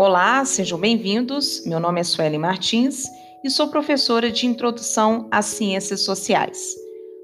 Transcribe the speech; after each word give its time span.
Olá, 0.00 0.44
sejam 0.44 0.78
bem-vindos. 0.78 1.64
Meu 1.66 1.80
nome 1.80 2.00
é 2.00 2.04
Sueli 2.04 2.38
Martins 2.38 3.02
e 3.42 3.50
sou 3.50 3.66
professora 3.66 4.30
de 4.30 4.46
Introdução 4.46 5.26
às 5.28 5.46
Ciências 5.46 6.04
Sociais. 6.04 6.56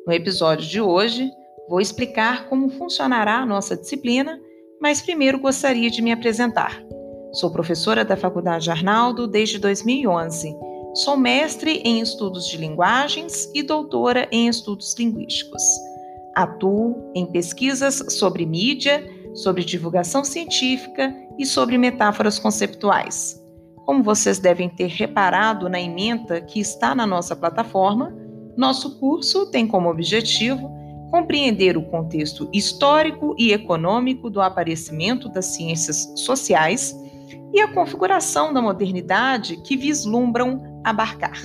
No 0.05 0.13
episódio 0.13 0.67
de 0.69 0.81
hoje, 0.81 1.31
vou 1.69 1.81
explicar 1.81 2.49
como 2.49 2.69
funcionará 2.71 3.37
a 3.37 3.47
nossa 3.47 3.77
disciplina, 3.77 4.41
mas 4.83 5.01
primeiro 5.01 5.39
gostaria 5.39 5.89
de 5.89 6.03
me 6.03 6.11
apresentar. 6.11 6.83
Sou 7.35 7.53
professora 7.53 8.05
da 8.05 8.17
Faculdade 8.17 8.69
Arnaldo 8.69 9.29
desde 9.29 9.61
2011. 9.61 10.53
Sou 10.97 11.17
mestre 11.17 11.81
em 11.85 12.01
estudos 12.01 12.49
de 12.49 12.57
linguagens 12.57 13.49
e 13.55 13.63
doutora 13.63 14.27
em 14.33 14.49
estudos 14.49 14.97
linguísticos. 14.99 15.63
Atuo 16.35 17.13
em 17.15 17.25
pesquisas 17.25 18.05
sobre 18.09 18.45
mídia, 18.45 19.09
sobre 19.35 19.65
divulgação 19.65 20.25
científica 20.25 21.15
e 21.39 21.45
sobre 21.45 21.77
metáforas 21.77 22.39
conceptuais. 22.39 23.41
Como 23.85 24.03
vocês 24.03 24.39
devem 24.39 24.69
ter 24.69 24.87
reparado 24.87 25.69
na 25.69 25.81
ementa 25.81 26.41
que 26.41 26.61
está 26.61 26.95
na 26.95 27.07
nossa 27.07 27.37
plataforma, 27.37 28.15
nosso 28.57 28.99
curso 28.99 29.51
tem 29.51 29.67
como 29.67 29.91
objetivo 29.91 30.71
compreender 31.11 31.77
o 31.77 31.83
contexto 31.83 32.49
histórico 32.53 33.35
e 33.39 33.53
econômico 33.53 34.31
do 34.31 34.41
aparecimento 34.41 35.29
das 35.29 35.47
ciências 35.47 36.13
sociais 36.17 36.97
e 37.53 37.61
a 37.61 37.73
configuração 37.73 38.53
da 38.53 38.61
modernidade 38.61 39.57
que 39.59 39.77
vislumbram 39.77 40.81
abarcar. 40.83 41.41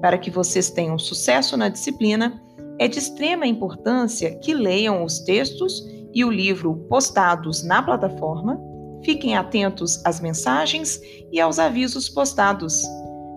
Para 0.00 0.18
que 0.18 0.30
vocês 0.30 0.70
tenham 0.70 0.98
sucesso 0.98 1.56
na 1.56 1.68
disciplina, 1.68 2.42
é 2.78 2.88
de 2.88 2.98
extrema 2.98 3.46
importância 3.46 4.36
que 4.36 4.54
leiam 4.54 5.04
os 5.04 5.20
textos 5.20 5.84
e 6.14 6.24
o 6.24 6.30
livro 6.30 6.74
postados 6.88 7.62
na 7.62 7.82
plataforma, 7.82 8.60
fiquem 9.04 9.36
atentos 9.36 10.04
às 10.04 10.20
mensagens 10.20 11.00
e 11.32 11.40
aos 11.40 11.58
avisos 11.58 12.08
postados. 12.08 12.82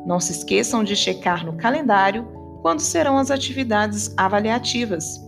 Não 0.05 0.19
se 0.19 0.31
esqueçam 0.31 0.83
de 0.83 0.95
checar 0.95 1.45
no 1.45 1.57
calendário 1.57 2.27
quando 2.61 2.79
serão 2.79 3.17
as 3.17 3.31
atividades 3.31 4.13
avaliativas. 4.17 5.19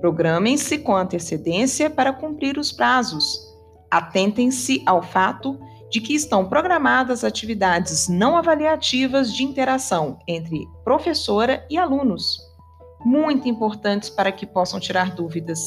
Programem-se 0.00 0.78
com 0.78 0.96
antecedência 0.96 1.88
para 1.88 2.12
cumprir 2.12 2.58
os 2.58 2.72
prazos. 2.72 3.38
Atentem-se 3.90 4.82
ao 4.86 5.02
fato 5.02 5.58
de 5.90 6.00
que 6.00 6.14
estão 6.14 6.48
programadas 6.48 7.22
atividades 7.22 8.08
não 8.08 8.36
avaliativas 8.36 9.32
de 9.32 9.44
interação 9.44 10.18
entre 10.26 10.66
professora 10.82 11.66
e 11.70 11.76
alunos, 11.76 12.38
muito 13.04 13.46
importantes 13.46 14.08
para 14.08 14.32
que 14.32 14.46
possam 14.46 14.80
tirar 14.80 15.14
dúvidas. 15.14 15.60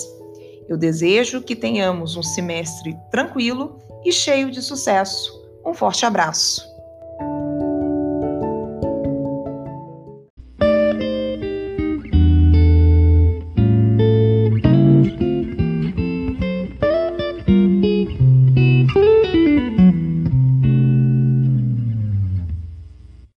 Eu 0.67 0.77
desejo 0.77 1.41
que 1.41 1.55
tenhamos 1.55 2.16
um 2.16 2.23
semestre 2.23 2.97
tranquilo 3.11 3.80
e 4.03 4.11
cheio 4.11 4.52
de 4.52 4.61
sucesso. 4.61 5.31
Um 5.66 5.73
forte 5.73 6.05
abraço! 6.05 6.75